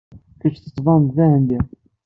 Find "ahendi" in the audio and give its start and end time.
1.25-1.59